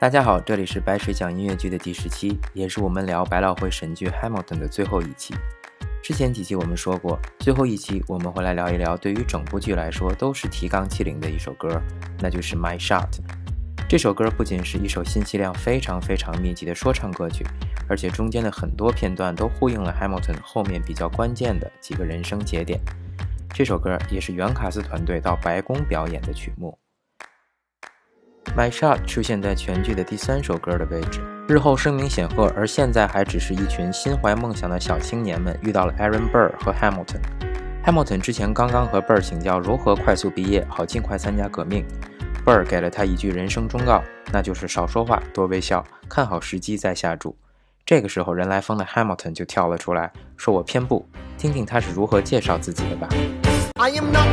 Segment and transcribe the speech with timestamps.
[0.00, 5.34] 大家好，这里是白水讲音乐剧的第十期，也是我们聊百老汇神剧《Hamilton》的最后一期。
[6.02, 11.78] 之前几期我们说过，最后一期我们会来聊一聊对于整部剧来说都是提纲挈领的一首歌，
[12.18, 13.10] 那就是《My Shot》。
[13.86, 17.44] 这首歌不仅是一首信息量非常非常密集的说唱歌曲，
[17.86, 22.80] 而且中间的很多片段都呼应了 Hamilton 后面比较关键的几个人生节点。
[23.52, 26.79] 这首歌也是原卡斯团队到白宫表演的曲目。
[28.56, 37.20] My Shot 出现在全剧的第三首歌的位置，日后声名显赫，而现在还只是一群心怀梦想的小青年们遇到了 Aaron Burr 和 Hamilton。
[37.84, 41.86] Hamilton 之前刚刚和 Burr 请教如何快速毕业，好尽快参加革命。
[42.44, 47.36] Burr 给了他一句人生忠告，那就是少说话，多微笑，看好时机再下注。
[47.86, 51.08] 这个时候，人来疯的 Hamilton 就跳了出来，说我偏不，
[51.38, 53.08] 听听他是如何介绍自己的吧。
[53.76, 54.26] I am not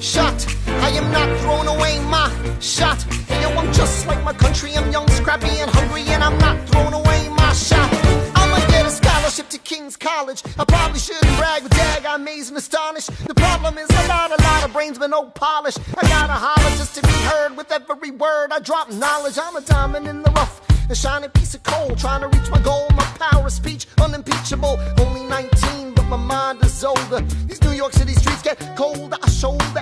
[0.00, 0.46] shot.
[0.66, 3.02] I am not throwing away my shot.
[3.28, 4.74] Hey, yo, I'm just like my country.
[4.76, 7.90] I'm young, scrappy, and hungry, and I'm not throwing away my shot.
[8.34, 10.42] I'ma get a scholarship to King's College.
[10.58, 13.10] I probably shouldn't brag, but dag, I'm amazed and astonished.
[13.26, 15.76] The problem is a lot, a lot of brains, but no polish.
[15.78, 18.52] I gotta holler just to be heard with every word.
[18.52, 19.38] I drop knowledge.
[19.40, 20.60] I'm a diamond in the rough.
[20.88, 22.86] A shining piece of coal, trying to reach my goal.
[22.90, 24.78] My power of speech, unimpeachable.
[25.00, 27.20] Only 19 but my mind is older.
[27.46, 29.16] These New York City streets get colder.
[29.22, 29.75] I shoulder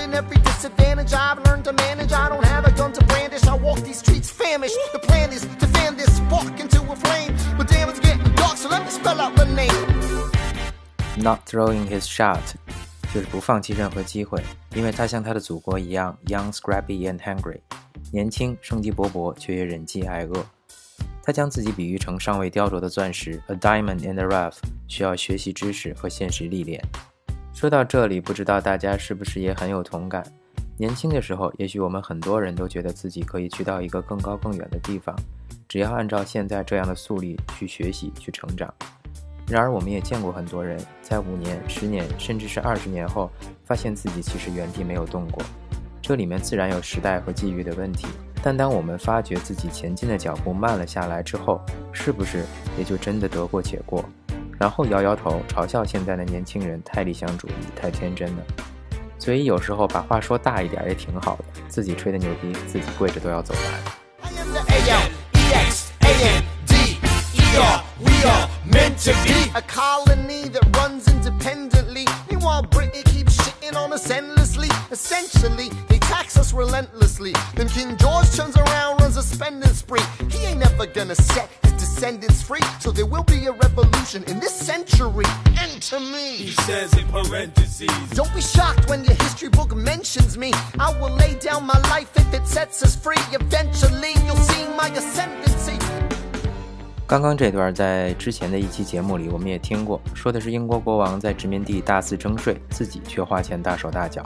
[0.00, 2.12] burden, every disadvantage I've learned to manage.
[2.12, 3.46] I don't have a gun to brandish.
[3.46, 4.76] I walk these streets famished.
[4.92, 7.34] The plan is to fan this spark into a flame.
[7.56, 9.72] But damn, it's getting dark, so let me spell out the name.
[11.22, 12.54] Not throwing his shot.
[13.14, 14.42] 就是不放弃任何机会，
[14.74, 17.60] 因为他像他的祖国一样，young, scrappy and hungry，
[18.12, 20.44] 年轻、生机勃勃，却也忍饥挨饿。
[21.22, 26.82] 他将自己比喻成尚未雕琢的钻石，a diamond in the rough，需要学习知识和现实历练。
[27.61, 30.25] 说到这里，不知道大家是不是也很有同感？
[30.77, 35.15] 年轻的时候，也许我们很多人都觉得自己可以去到一个更高更远的地方，
[35.67, 38.73] 只要按照现在这样的速率去学习、去成长。
[39.47, 43.29] 然而，我们也见过很多人在五年、十年，甚至是二十年后，
[43.63, 45.43] 发现自己其实原地没有动过。
[46.01, 48.07] 这里面自然有时代和际遇的问题。
[48.41, 51.61] 但当我们发觉自己前进的脚步慢了下来之后，
[51.93, 52.43] 是不是
[52.75, 54.03] 也就真的得过且过？
[54.61, 58.43] 然后摇摇头，嘲笑现在的年轻人太理想主义、太天真了。
[59.17, 63.63] 所以有时候把话说大一点也挺好的，自己吹的牛逼，自己跪着都要走完。
[76.21, 77.33] Tax us relentlessly.
[77.55, 80.01] Then King George turns around, runs a spending spree.
[80.29, 82.61] He ain't never gonna set his descendants free.
[82.79, 85.25] So there will be a revolution in this century.
[85.59, 86.35] Enter me.
[86.35, 87.89] He says in parentheses.
[88.11, 90.51] Don't be shocked when your history book mentions me.
[90.79, 93.23] I will lay down my life if it sets us free.
[93.31, 95.77] Eventually, you'll see my ascendancy.
[97.11, 104.25] 刚刚这段在之前的一期节目里，我们也听过，说的是英国国王在殖民地大肆征税，自己却花钱大手大脚。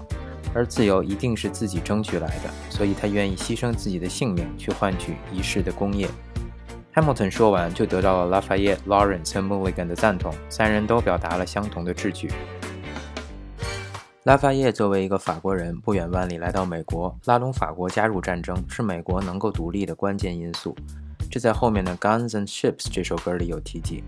[0.54, 6.08] 而自由一定是自己争取来的，所以他愿意牺牲自己的性命去换取一世的功业。
[6.94, 12.32] Hamilton 说完，就得到了 Lafayette、Lawrence 和 Mulligan 的赞同，三人都表达了相同的志趣。
[14.26, 20.76] 拉法叶作为一个法国人，不远万里来到美国，拉拢法国加入战争，是美国能够独立的关键因素。
[21.30, 24.04] 这在后面的《Guns and Ships》这首歌里有提及。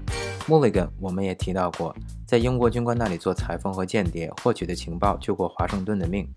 [0.48, 1.96] Mulligan 我们也提到过，
[2.26, 6.28] 在英国军官那里做裁缝和间谍，获取的情报救过华盛顿的命。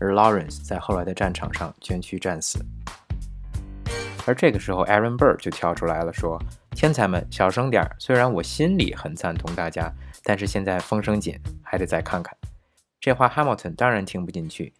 [0.00, 2.58] 而 Lawrence 在后来的战场上捐躯战死。
[4.26, 6.40] 而这个时候，Aaron Burr 就跳出来了，说
[6.74, 7.96] ：“天才们，小声点儿！
[7.98, 9.92] 虽然我心里很赞同大家，
[10.24, 12.36] 但是现在风声紧，还得再看看。”
[13.00, 14.72] 这话 Hamilton 当然听不进去。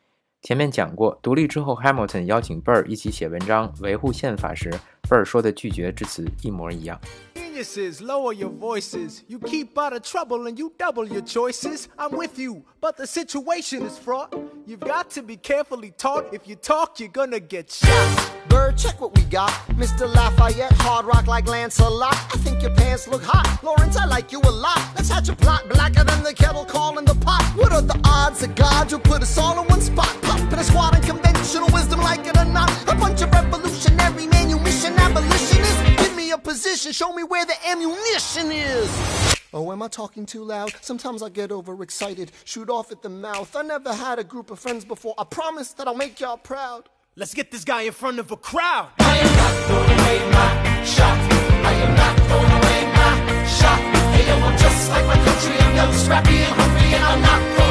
[0.43, 4.71] 前面讲过，独立之后，Hamilton 邀请 Burr 一起写文章维护宪法时
[5.03, 6.99] ，Burr 说的拒绝之词一模一样。
[7.35, 9.21] Geniuses, lower your voices.
[9.27, 11.85] You keep out of trouble and you double your choices.
[11.99, 14.31] I'm with you, but the situation is fraught.
[14.71, 16.33] You've got to be carefully taught.
[16.33, 18.31] If you talk, you're gonna get shot.
[18.49, 19.51] Burr, check what we got.
[19.71, 20.07] Mr.
[20.07, 22.15] Lafayette, hard rock like Lancelot.
[22.15, 23.59] I think your pants look hot.
[23.65, 24.79] Lawrence, I like you a lot.
[24.95, 27.43] Let's hatch a plot blacker than the kettle calling the pot.
[27.57, 30.17] What are the odds that God will put us all in one spot?
[30.23, 32.71] Pop in a squad and conventional wisdom, like it or not.
[32.85, 35.83] A bunch of revolutionary manumission abolitionists.
[36.01, 39.20] Give me a position, show me where the ammunition is.
[39.53, 40.73] Oh, am I talking too loud?
[40.81, 43.57] Sometimes I get overexcited, shoot off at the mouth.
[43.57, 45.15] I never had a group of friends before.
[45.19, 46.89] I promise that I'll make y'all proud.
[47.17, 48.91] Let's get this guy in front of a crowd.
[49.01, 51.19] I am not throwing away my shot.
[51.67, 53.81] I am not throwing away my shot.
[54.15, 55.57] Hey, yo, I'm just like my country.
[55.59, 57.70] I'm young, scrappy, and hungry, and I'm not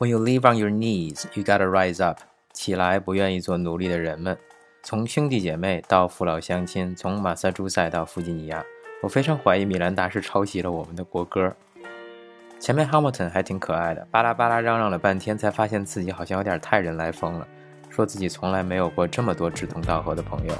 [0.00, 2.20] When you live on your knees, you gotta rise up。
[2.52, 4.38] 起来，不愿意做奴隶的人们。
[4.80, 8.64] 从兄弟姐妹到父老乡亲，从马萨诸塞到弗吉尼亚，
[9.02, 11.52] 我非常怀疑米兰达是抄袭了我们的国歌。
[12.60, 17.44] 前面 Hamilton 还挺可爱的，巴拉巴拉嚷嚷了半天，才发现自己好像有点太人来疯了，
[17.90, 20.54] 说自己从来没有过这么多志同道合的朋友。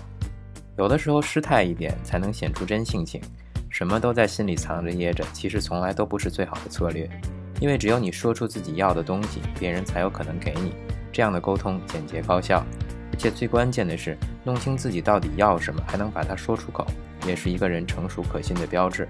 [0.76, 3.22] 有的时候失态一点，才能显出真性情。
[3.70, 7.08] 什么都在心里藏着掖着，其实从来都不是最好的策略。
[7.60, 10.72] 因为只有你说出自己要的东西，别人才有可能给你。
[11.12, 12.64] 这样的沟通简洁高效，
[13.12, 16.86] 而且最关键的是，弄清自己到底要什么，还能把它说出口，
[17.26, 19.08] 也是一个人成熟可信的标志。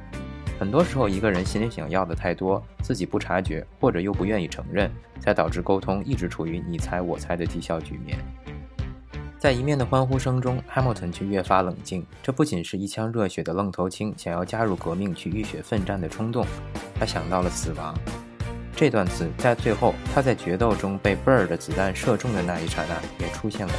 [0.58, 4.90] 很多时候，一个人心里想要的太多，自己不察觉，或者又不愿意承认，
[5.20, 8.18] 才导致沟通一直处于你猜我猜的低效局面。
[9.38, 12.04] 在一面的欢呼声中，Hamilton 却越发冷静。
[12.20, 16.44] 这不仅是一腔热血的愣头青想要加入革命去浴血奋战的冲动，
[16.98, 17.94] 他想到了死亡。
[18.77, 23.75] 这段词在最后，他在决斗中被 Bird 的子弹射中的那一刹那也出现过。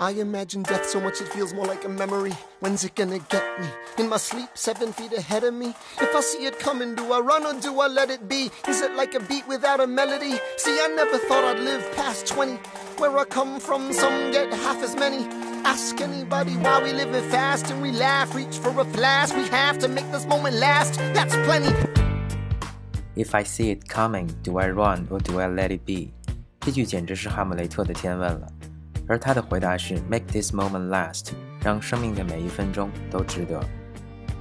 [0.00, 2.32] I imagine death so much it feels more like a memory.
[2.60, 3.68] When's it gonna get me?
[3.98, 5.74] In my sleep, seven feet ahead of me.
[6.00, 8.50] If I see it coming, do I run or do I let it be?
[8.66, 10.40] Is it like a beat without a melody?
[10.56, 12.58] See, I never thought I'd live past 20.
[12.98, 15.24] Where I come from, some get half as many.
[15.64, 18.34] Ask anybody why we living fast and we laugh.
[18.34, 20.98] Reach for a flash, we have to make this moment last.
[21.14, 21.70] That's plenty.
[23.17, 26.11] If I see it coming, do I run or do I let it be？
[26.59, 28.47] 这句简直是哈姆雷特的天问了。
[29.07, 31.31] 而他的回答是 Make this moment last，
[31.63, 33.59] 让生命的每一分钟都值得。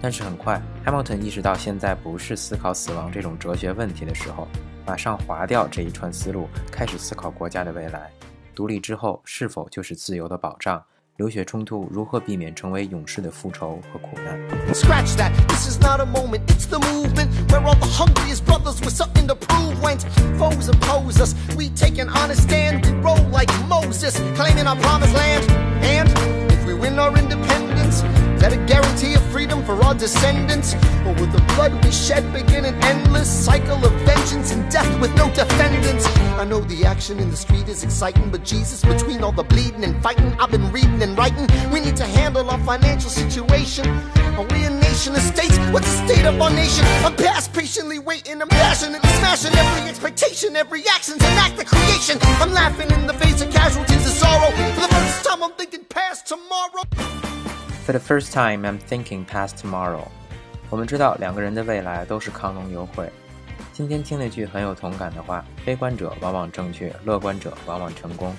[0.02, 4.46] 但是很快，Hamilton 意识到现在不是思考死亡这种哲学问题的时候，
[4.87, 8.11] 马上划掉这一串思路，开始思考国家的未来。
[8.55, 10.84] 独立之后是否就是自由的保障？
[11.18, 14.39] 流血冲突如何避免成为勇士的复仇和苦难？
[14.73, 18.95] Scratch that, this is not a moment, it's the movement where all the hungriest brothers with
[18.95, 20.03] something to prove went.
[20.39, 25.13] Foes oppose us, we take an honest stand, we roll like Moses, claiming our promised
[25.13, 25.45] land.
[25.83, 26.09] And
[26.51, 28.01] if we win our independence,
[28.38, 30.74] that a guarantee of freedom for our descendants?
[31.04, 35.14] Or will the blood we shed begin an endless cycle of vengeance and death with
[35.16, 36.06] no defendants?
[36.38, 39.84] I know the action in the street is exciting, but Jesus, between all the bleeding
[39.84, 41.46] and fighting, I've been reading and writing.
[41.70, 43.86] We need to handle our financial situation.
[44.36, 45.56] Are we a nation of states?
[45.72, 46.84] What's the state of our nation?
[47.04, 52.18] I'm past patiently waiting, I'm passionately smashing every expectation, every action's an act of creation.
[52.22, 54.50] I'm laughing in the face of casualties of sorrow.
[54.50, 57.35] For the first time, I'm thinking past tomorrow.
[57.86, 60.08] For the first time, I'm thinking past tomorrow。
[60.70, 63.08] 我们知道两个人的未来都是康龙有悔。
[63.72, 68.34] 今天听了句很有同感的话：悲观者往往正确，乐观者往往成功。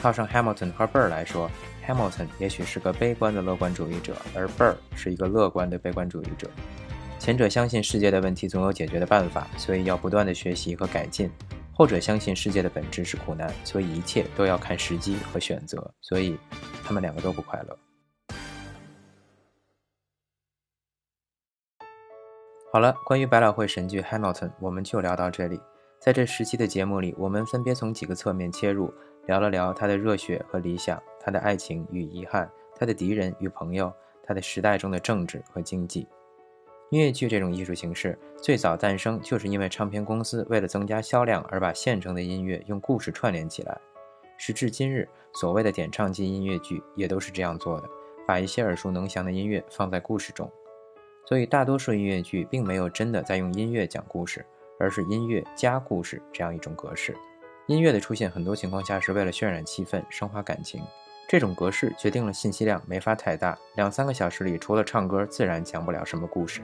[0.00, 1.50] 套上 Hamilton 和 Burr 来说
[1.86, 6.48] ，Hamilton 也许是个悲观的乐观主义者，而 Burr 是一个乐观的悲观主义者。
[7.18, 11.28] 前者相信世界的问题总有解决的办法，所以要不断的学习和改进；
[11.74, 15.92] 后者相信世界的本质是苦难，所以一切都要看时机和选择。
[16.00, 16.38] 所以
[16.82, 17.78] 他们两个都不快乐。
[22.72, 25.58] 好了，关于百老汇神剧《Hamilton》，我们就聊到这里。
[26.00, 28.92] 在这十期的节目里，我们分别从几个侧面切入，
[29.26, 33.90] 聊了聊他的热血和理想，他的爱情与遗憾，他的敌人与朋友，
[34.22, 36.08] 他的时代中的政治和经济。
[36.90, 43.80] 音乐剧这种艺术形式最早诞生，就是因为唱片公司为了增加销量而把现成的音乐用故事串联起来。
[44.36, 47.88] 时至今日，所谓的点唱机音乐剧也都是这样做的，
[48.26, 50.50] 把一些耳熟能详的音乐放在故事中。
[51.28, 54.46] 所以，大多数音乐剧并没有真的在用音乐讲故事，
[54.78, 57.16] 而是音乐加故事这样一种格式。
[57.66, 60.80] 音乐的出现，很多情况下是为了渲染气氛、升华感情。
[61.28, 66.60] 这种格式决定了信息量没法太大，两三个小时里除了唱歌，自然讲不了什么故事。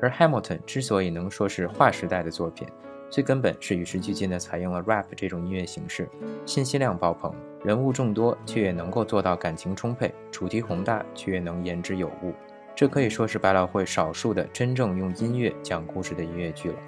[0.00, 2.66] 而《Hamilton》之所以能说是划时代的作品，
[3.10, 6.08] 最根本是与时俱进地采用了 rap 这种音乐形式，
[6.46, 12.32] 信息量爆棚，人物众多，却也能够做到感情充沛；主题宏大，却也能言之有物。
[12.78, 16.78] 这可以说是百老汇少数的真正用音乐讲故事的音乐剧了。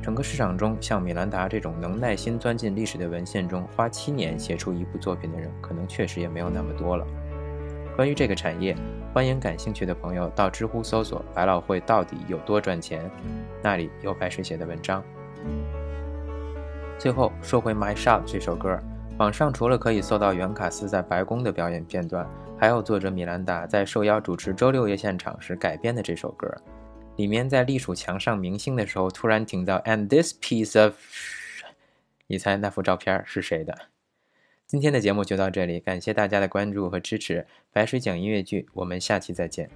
[0.00, 7.04] 整个市场中，像米兰达这种能耐心钻进历史的文献中，花七年写出一部作品的人，可能确实也没有那么多了。
[7.96, 8.76] 关于这个产业，
[9.12, 13.10] 欢迎感兴趣的朋友到知乎搜索“百老汇到底有多赚钱”，
[13.60, 15.02] 那里有白水写的文章。
[17.00, 18.78] 最后说回《My Shot》这首歌，
[19.20, 22.26] 网上除了可以搜到袁卡斯在白宫的表演片段。
[22.58, 26.50] 还有作者米兰达在受邀主持周六夜现场时改编的这首歌，
[27.16, 30.94] 里面在隶属墙上明星的时候突然听到 “and this piece of”，
[32.28, 33.76] 你猜那幅照片是谁的？
[34.66, 37.46] 今天的节目就到这里，感谢大家的关注和支持。
[37.74, 39.68] 白水讲音乐剧，我们下期再见。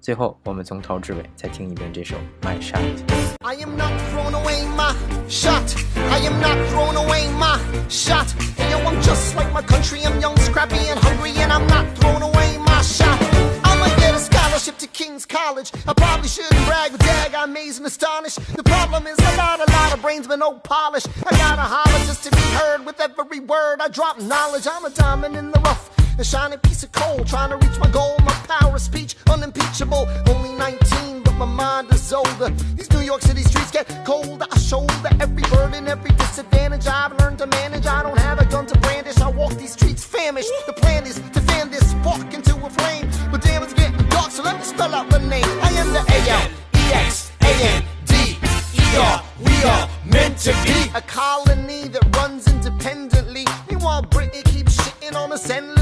[0.00, 2.14] 最后，我们从头至尾再听一遍这首《
[2.46, 4.94] My Shot》。I am not throwing away my
[5.30, 5.74] shot.
[5.96, 8.26] I am not throwing away my shot.
[8.58, 10.04] And yo, I'm just like my country.
[10.04, 13.18] I'm young, scrappy, and hungry, and I'm not throwing away my shot.
[13.64, 15.72] I'ma get a scholarship to King's College.
[15.88, 18.40] I probably shouldn't brag, but dag, I'm amazed and astonished.
[18.54, 21.06] The problem is I got a lot of brains, but no polish.
[21.24, 23.80] I gotta holler just to be heard with every word.
[23.80, 24.66] I drop knowledge.
[24.70, 25.88] I'm a diamond in the rough.
[26.19, 28.17] A shining piece of coal, trying to reach my goal.
[28.25, 30.05] My power of speech, unimpeachable.
[30.27, 32.49] Only 19, but my mind is older.
[32.75, 34.45] These New York City streets get colder.
[34.51, 37.85] I shoulder every burden, every disadvantage I've learned to manage.
[37.85, 39.17] I don't have a gun to brandish.
[39.21, 40.51] I walk these streets famished.
[40.67, 43.09] The plan is to fan this spark into a flame.
[43.31, 45.47] But damn, it's getting dark, so let me spell out the name.
[45.63, 48.37] I am the A L E X A N D
[48.75, 49.23] E R.
[49.39, 53.45] We are meant to be a colony that runs independently.
[53.69, 55.78] Meanwhile, Britain keeps shitting on us endlessly.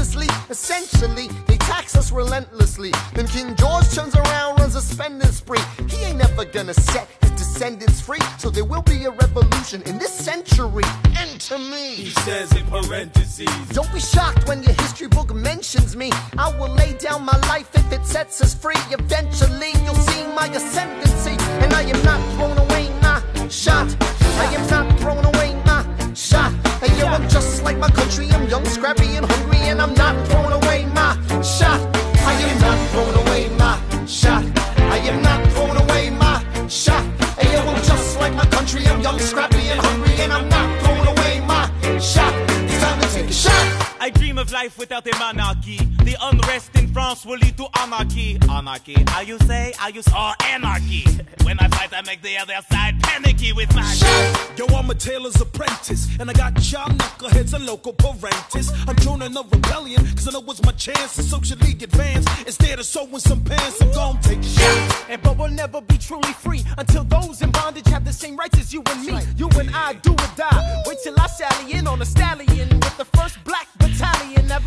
[0.62, 2.92] Essentially, they tax us relentlessly.
[3.14, 5.60] Then King George turns around, runs a spending spree.
[5.88, 8.18] He ain't never gonna set his descendants free.
[8.38, 10.82] So there will be a revolution in this century.
[11.16, 13.48] And to me, He says in parentheses.
[13.68, 16.10] don't be shocked when your history book mentions me.
[16.36, 18.82] I will lay down my life if it sets us free.
[18.90, 21.36] Eventually, you'll see my ascendancy.
[21.62, 23.88] And I am not throwing away my shot.
[24.42, 25.28] I am not thrown away my shot.
[25.28, 25.37] And
[26.98, 28.28] yo, I'm just like my country.
[28.30, 29.58] I'm young, scrappy, and hungry.
[29.70, 31.80] And I'm not throwing away my shot.
[32.30, 34.44] I am not throwing away my shot.
[34.96, 36.36] I am not throwing away my
[36.68, 37.04] shot.
[37.38, 38.86] And yo, I'm just like my country.
[38.86, 40.14] I'm young, scrappy, and hungry.
[40.18, 41.64] And I'm not throwing away my
[41.98, 42.34] shot.
[42.66, 43.96] It's time to take a shot.
[44.00, 45.78] I dream of life without a monarchy.
[46.02, 47.56] The unrest in France will lead
[47.88, 48.38] anarchy.
[48.50, 49.72] Anarchy, how you say?
[49.80, 51.04] I use or anarchy.
[51.42, 54.58] When I fight, I make the other side panicky with my shit.
[54.58, 58.70] Yo, I'm a tailor's apprentice, and I got y'all knuckleheads and loco parentis.
[58.86, 62.26] I'm joining a rebellion, cause I know it's my chance to socially advance.
[62.46, 65.06] Instead of sewing some pants, I'm gonna take a shot.
[65.08, 68.58] And but we'll never be truly free until those in bondage have the same rights
[68.58, 69.18] as you and me.
[69.36, 70.82] You and I do or die.
[70.86, 73.06] Wait till I sally in on a stallion with the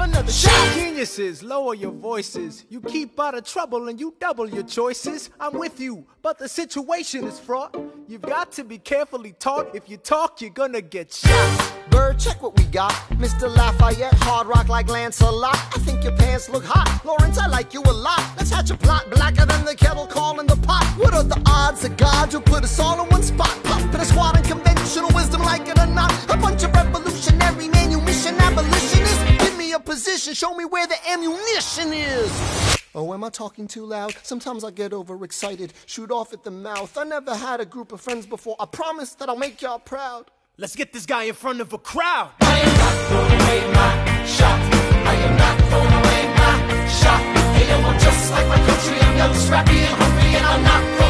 [0.03, 0.73] another shot.
[0.75, 2.65] Geniuses, lower your voices.
[2.69, 5.29] You keep out of trouble and you double your choices.
[5.39, 7.75] I'm with you, but the situation is fraught.
[8.07, 9.75] You've got to be carefully taught.
[9.75, 11.73] If you talk, you're gonna get shot.
[11.89, 12.91] Burr, check what we got.
[13.11, 13.53] Mr.
[13.53, 15.55] Lafayette, hard rock like Lancelot.
[15.55, 17.01] I think your pants look hot.
[17.05, 18.21] Lawrence, I like you a lot.
[18.37, 20.85] Let's hatch a plot blacker than the kettle calling the pot.
[20.97, 23.57] What are the odds that God will put us all in one spot?
[23.63, 26.11] Pop in a squad in conventional wisdom, like it or not.
[26.29, 26.71] A bunch of
[30.01, 32.31] position, show me where the ammunition is.
[32.95, 34.15] Oh, am I talking too loud?
[34.23, 36.97] Sometimes I get overexcited, shoot off at the mouth.
[36.97, 38.55] I never had a group of friends before.
[38.59, 40.31] I promise that I'll make y'all proud.
[40.57, 42.31] Let's get this guy in front of a crowd.
[42.41, 44.59] I am not throwing away my shot.
[45.05, 47.21] I am not throwing away my shot.
[47.55, 48.97] Hey, yo, I'm just like my country.
[49.05, 51.00] I'm young, scrappy, and hungry, and I'm not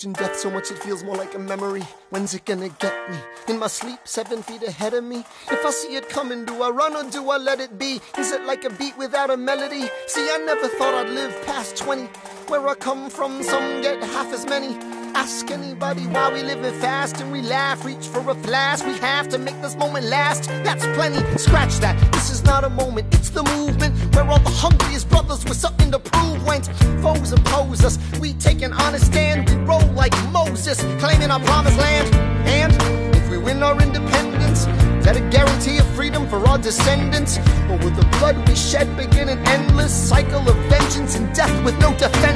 [0.00, 1.82] Death so much it feels more like a memory.
[2.08, 3.18] When's it gonna get me?
[3.48, 5.24] In my sleep, seven feet ahead of me.
[5.50, 8.00] If I see it coming, do I run or do I let it be?
[8.16, 9.90] Is it like a beat without a melody?
[10.06, 12.04] See, I never thought I'd live past 20.
[12.48, 14.99] Where I come from, some get half as many.
[15.14, 17.84] Ask anybody why we live living fast and we laugh.
[17.84, 18.82] Reach for a flash.
[18.82, 20.44] We have to make this moment last.
[20.64, 21.20] That's plenty.
[21.38, 21.96] Scratch that.
[22.12, 23.12] This is not a moment.
[23.14, 26.66] It's the movement where all the hungriest brothers with something to prove went.
[27.02, 27.98] Foes oppose us.
[28.20, 29.48] We take an honest stand.
[29.48, 32.14] We roll like Moses, claiming our promised land.
[32.46, 32.72] And
[33.16, 34.66] if we win our independence,
[35.04, 37.38] that a guarantee of freedom for our descendants?
[37.68, 41.78] Or will the blood we shed begin an endless cycle of vengeance and death with
[41.80, 42.29] no defendants?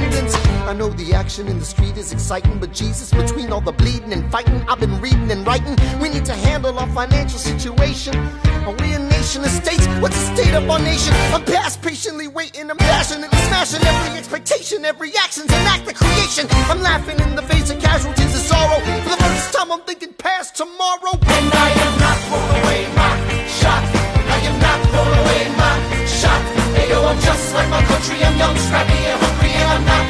[0.67, 4.11] I know the action in the street is exciting, but Jesus, between all the bleeding
[4.13, 5.77] and fighting, I've been reading and writing.
[6.01, 8.15] We need to handle our financial situation.
[8.65, 9.15] Are we a nation?
[9.43, 9.87] of states.
[9.99, 11.11] What's the state of our nation?
[11.33, 12.69] I'm past patiently waiting.
[12.69, 16.45] I'm passionately smashing every expectation, every action's an act of creation.
[16.69, 18.79] I'm laughing in the face of casualties and sorrow.
[19.03, 21.13] For the first time, I'm thinking past tomorrow.
[21.13, 23.13] And I am not throwing away my
[23.59, 23.83] shot.
[24.29, 26.41] I am not throwing away my shot.
[26.77, 28.23] Hey yo, I'm just like my country.
[28.23, 30.04] I'm young, scrappy, and hungry, and I'm not